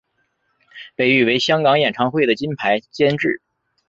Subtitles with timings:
[0.95, 3.39] 被誉为香港演唱会的金牌监制。